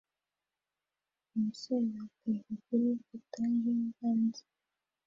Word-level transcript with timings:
Umusaza 1.35 1.95
ateka 2.05 2.51
kuri 2.65 2.87
POTAGE 3.07 3.67
yo 3.79 3.89
hanze 3.99 4.43